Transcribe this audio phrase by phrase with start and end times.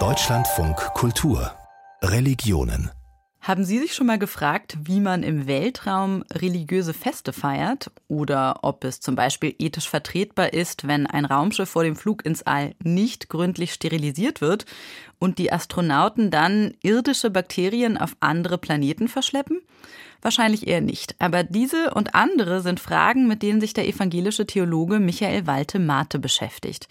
[0.00, 1.52] Deutschlandfunk Kultur.
[2.02, 2.90] Religionen.
[3.40, 7.92] Haben Sie sich schon mal gefragt, wie man im Weltraum religiöse Feste feiert?
[8.08, 12.42] Oder ob es zum Beispiel ethisch vertretbar ist, wenn ein Raumschiff vor dem Flug ins
[12.42, 14.66] All nicht gründlich sterilisiert wird
[15.20, 19.60] und die Astronauten dann irdische Bakterien auf andere Planeten verschleppen?
[20.24, 21.14] Wahrscheinlich eher nicht.
[21.18, 26.88] Aber diese und andere sind Fragen, mit denen sich der evangelische Theologe Michael Walte-Mate beschäftigt.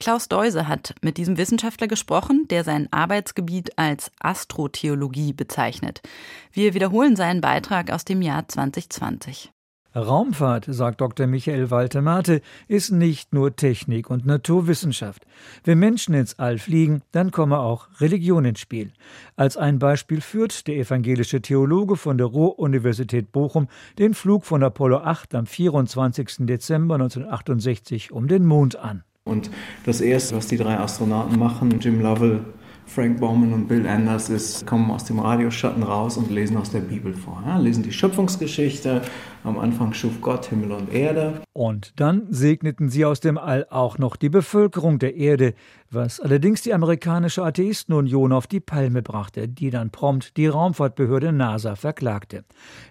[0.00, 6.02] Klaus Deuse hat mit diesem Wissenschaftler gesprochen, der sein Arbeitsgebiet als Astrotheologie bezeichnet.
[6.50, 9.52] Wir wiederholen seinen Beitrag aus dem Jahr 2020.
[9.94, 11.26] Raumfahrt, sagt Dr.
[11.26, 15.26] Michael Walter-Mate, ist nicht nur Technik und Naturwissenschaft.
[15.64, 18.92] Wenn Menschen ins All fliegen, dann komme auch Religion ins Spiel.
[19.36, 23.68] Als ein Beispiel führt der evangelische Theologe von der Ruhr-Universität Bochum
[23.98, 26.46] den Flug von Apollo 8 am 24.
[26.46, 29.04] Dezember 1968 um den Mond an.
[29.24, 29.50] Und
[29.86, 32.40] das Erste, was die drei Astronauten machen, Jim Lovell,
[32.86, 36.80] Frank Bauman und Bill Anders ist, kommen aus dem Radioschatten raus und lesen aus der
[36.80, 37.42] Bibel vor.
[37.46, 39.02] Ja, lesen die Schöpfungsgeschichte.
[39.44, 41.42] Am Anfang schuf Gott Himmel und Erde.
[41.52, 45.54] Und dann segneten sie aus dem All auch noch die Bevölkerung der Erde,
[45.90, 51.74] was allerdings die amerikanische Atheistenunion auf die Palme brachte, die dann prompt die Raumfahrtbehörde NASA
[51.74, 52.44] verklagte.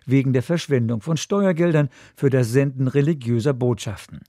[0.06, 4.20] Wegen der Verschwendung von Steuergeldern für das Senden religiöser Botschaften.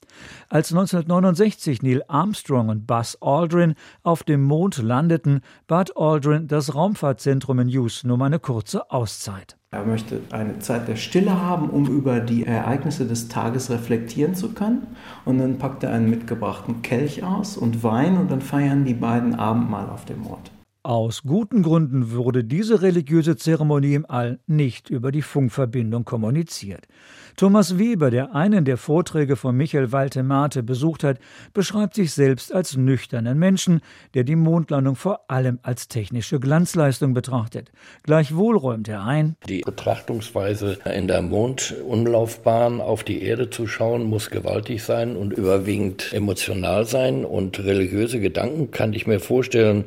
[0.49, 7.59] Als 1969 Neil Armstrong und Buzz Aldrin auf dem Mond landeten, bat Aldrin das Raumfahrtzentrum
[7.59, 9.57] in Houston um eine kurze Auszeit.
[9.75, 14.53] Er möchte eine Zeit der Stille haben, um über die Ereignisse des Tages reflektieren zu
[14.53, 14.87] können.
[15.25, 19.35] Und dann packt er einen mitgebrachten Kelch aus und Wein und dann feiern die beiden
[19.35, 20.51] Abendmahl auf dem Mond.
[20.85, 26.89] Aus guten Gründen wurde diese religiöse Zeremonie im All nicht über die Funkverbindung kommuniziert.
[27.37, 31.21] Thomas Weber, der einen der Vorträge von Michael Waltemate besucht hat,
[31.55, 33.81] beschreibt sich selbst als nüchternen Menschen,
[34.15, 37.71] der die Mondlandung vor allem als technische Glanzleistung betrachtet.
[38.03, 44.31] Gleichwohl räumt er ein, die Betrachtungsweise in der Mondumlaufbahn auf die Erde zu schauen, muss
[44.31, 49.85] gewaltig sein und überwiegend emotional sein und religiöse Gedanken kann ich mir vorstellen,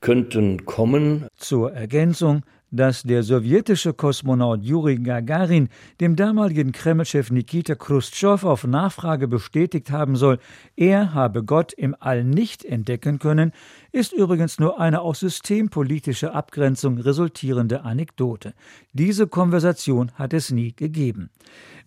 [0.00, 1.26] könnten kommen.
[1.36, 5.68] Zur Ergänzung, dass der sowjetische Kosmonaut Juri Gagarin
[6.00, 10.38] dem damaligen Kremlchef Nikita Khrushchev auf Nachfrage bestätigt haben soll,
[10.76, 13.52] er habe Gott im All nicht entdecken können,
[13.96, 18.52] ist übrigens nur eine aus systempolitischer Abgrenzung resultierende Anekdote.
[18.92, 21.30] Diese Konversation hat es nie gegeben.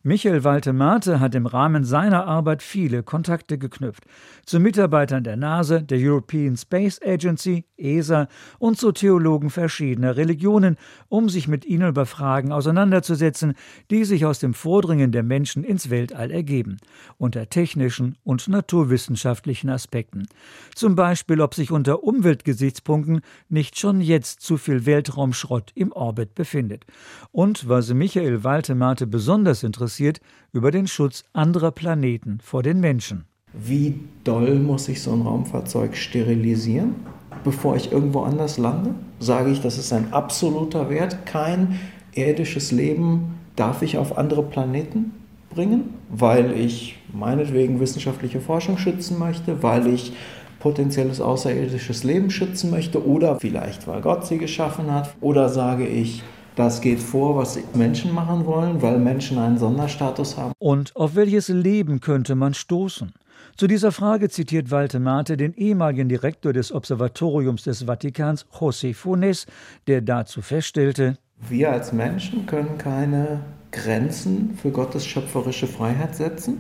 [0.02, 4.06] Michael Waltemate hat im Rahmen seiner Arbeit viele Kontakte geknüpft.
[4.46, 10.78] Zu Mitarbeitern der NASA, der European Space Agency, ESA und zu Theologen verschiedener Religionen,
[11.10, 13.56] um sich mit ihnen über Fragen auseinanderzusetzen,
[13.92, 16.78] die sich aus dem Vordringen der Menschen ins Weltall ergeben,
[17.18, 20.28] unter technischen und naturwissenschaftlichen Aspekten.
[20.76, 26.86] Zum Beispiel, ob sich unter Umweltgesichtspunkten nicht schon jetzt zu viel Weltraumschrott im Orbit befindet.
[27.32, 30.20] Und was Michael Waltemate besonders interessiert,
[30.52, 33.26] über den Schutz anderer Planeten vor den Menschen.
[33.54, 36.96] Wie doll muss ich so ein Raumfahrzeug sterilisieren,
[37.44, 38.94] bevor ich irgendwo anders lande?
[39.20, 41.26] Sage ich, das ist ein absoluter Wert.
[41.26, 41.80] Kein
[42.14, 45.12] irdisches Leben darf ich auf andere Planeten
[45.50, 50.14] bringen, weil ich meinetwegen wissenschaftliche Forschung schützen möchte, weil ich
[50.60, 56.24] potenzielles außerirdisches Leben schützen möchte oder vielleicht weil Gott sie geschaffen hat oder sage ich,
[56.56, 60.54] das geht vor, was Menschen machen wollen, weil Menschen einen Sonderstatus haben.
[60.60, 63.14] Und auf welches Leben könnte man stoßen?
[63.56, 69.46] Zu dieser Frage zitiert Walter Mate den ehemaligen Direktor des Observatoriums des Vatikans, José Funes,
[69.88, 73.40] der dazu feststellte, wir als Menschen können keine
[73.72, 76.58] Grenzen für Gottes schöpferische Freiheit setzen.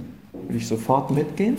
[0.48, 1.58] Will ich sofort mitgehen?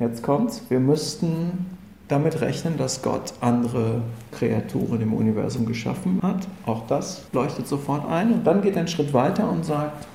[0.00, 0.62] Jetzt kommt's.
[0.70, 1.66] Wir müssten
[2.12, 4.02] damit rechnen, dass Gott andere
[4.32, 6.46] Kreaturen im Universum geschaffen hat.
[6.66, 8.32] Auch das leuchtet sofort ein.
[8.32, 10.06] Und dann geht er einen Schritt weiter und sagt,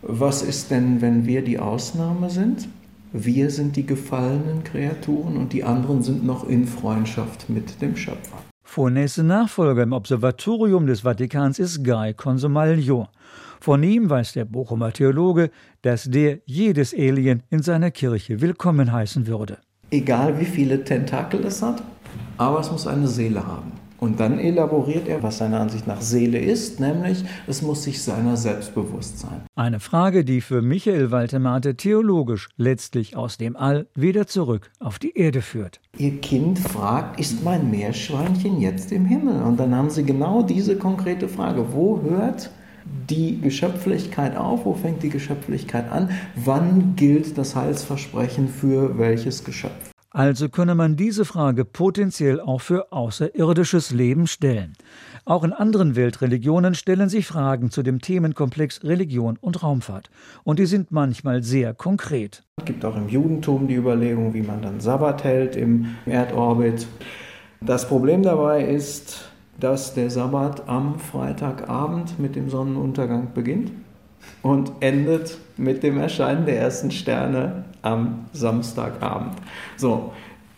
[0.00, 2.68] was ist denn, wenn wir die Ausnahme sind?
[3.12, 8.38] Wir sind die gefallenen Kreaturen und die anderen sind noch in Freundschaft mit dem Schöpfer.
[8.64, 13.08] Vornächste Nachfolger im Observatorium des Vatikans ist Guy Consomaglio.
[13.60, 15.50] Von ihm weiß der Bochumer Theologe,
[15.82, 19.58] dass der jedes Alien in seiner Kirche willkommen heißen würde
[19.90, 21.82] egal wie viele Tentakel es hat,
[22.36, 23.72] aber es muss eine Seele haben.
[24.00, 28.36] Und dann elaboriert er, was seiner Ansicht nach Seele ist, nämlich es muss sich seiner
[28.36, 29.42] selbst bewusst sein.
[29.56, 35.16] Eine Frage, die für Michael Waltemate theologisch letztlich aus dem All wieder zurück auf die
[35.18, 35.80] Erde führt.
[35.96, 39.42] Ihr Kind fragt, ist mein Meerschweinchen jetzt im Himmel?
[39.42, 42.52] Und dann haben sie genau diese konkrete Frage, wo hört
[43.08, 44.64] die Geschöpflichkeit auf?
[44.64, 46.10] Wo fängt die Geschöpflichkeit an?
[46.34, 49.90] Wann gilt das Heilsversprechen für welches Geschöpf?
[50.10, 54.72] Also könne man diese Frage potenziell auch für außerirdisches Leben stellen.
[55.26, 60.08] Auch in anderen Weltreligionen stellen sich Fragen zu dem Themenkomplex Religion und Raumfahrt.
[60.44, 62.42] Und die sind manchmal sehr konkret.
[62.56, 66.86] Es gibt auch im Judentum die Überlegung, wie man dann Sabbat hält im Erdorbit.
[67.60, 73.72] Das Problem dabei ist, dass der Sabbat am Freitagabend mit dem Sonnenuntergang beginnt
[74.42, 79.34] und endet mit dem Erscheinen der ersten Sterne am Samstagabend.
[79.76, 80.12] So,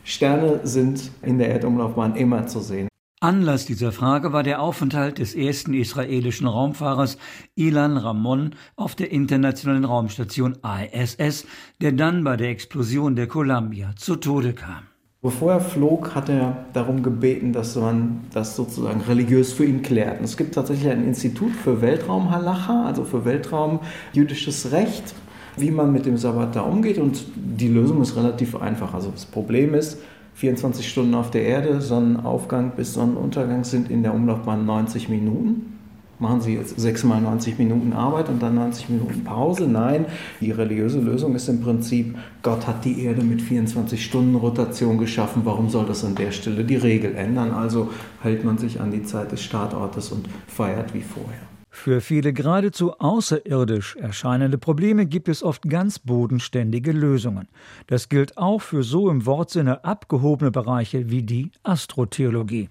[0.05, 2.89] Sterne sind in der Erdumlaufbahn immer zu sehen.
[3.23, 7.19] Anlass dieser Frage war der Aufenthalt des ersten israelischen Raumfahrers
[7.55, 11.47] Ilan Ramon auf der internationalen Raumstation ISS,
[11.83, 14.90] der dann bei der Explosion der Columbia zu Tode kam.
[15.23, 20.19] Bevor er flog, hat er darum gebeten, dass man das sozusagen religiös für ihn klärt.
[20.19, 25.15] Und es gibt tatsächlich ein Institut für Weltraum-Halacha, also für Weltraum-jüdisches Recht,
[25.59, 26.97] wie man mit dem Sabbat da umgeht.
[26.97, 28.95] Und die Lösung ist relativ einfach.
[28.95, 29.99] Also das Problem ist,
[30.37, 35.80] 24 Stunden auf der Erde, Sonnenaufgang bis Sonnenuntergang sind in der Umlaufbahn 90 Minuten
[36.21, 39.67] machen Sie jetzt sechsmal 90 Minuten Arbeit und dann 90 Minuten Pause.
[39.67, 40.07] Nein,
[40.41, 45.43] die religiöse Lösung ist im Prinzip, Gott hat die Erde mit 24 Stunden Rotation geschaffen.
[45.45, 47.53] Warum soll das an der Stelle die Regel ändern?
[47.53, 47.91] Also
[48.21, 51.51] hält man sich an die Zeit des Startortes und feiert wie vorher.
[51.73, 57.49] Für viele geradezu außerirdisch erscheinende Probleme gibt es oft ganz bodenständige Lösungen.
[57.87, 62.69] Das gilt auch für so im Wortsinne abgehobene Bereiche wie die Astrotheologie.